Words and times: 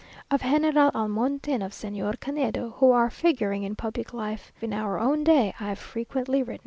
Of 0.31 0.41
General 0.41 0.89
Almonte 0.95 1.53
and 1.53 1.61
of 1.61 1.73
Señor 1.73 2.19
Canedo, 2.19 2.71
who 2.77 2.89
are 2.89 3.11
figuring 3.11 3.61
in 3.61 3.75
public 3.75 4.15
life 4.15 4.51
in 4.59 4.73
our 4.73 4.99
own 4.99 5.23
day, 5.23 5.53
I 5.59 5.65
have 5.65 5.77
frequently 5.77 6.41
written. 6.41 6.59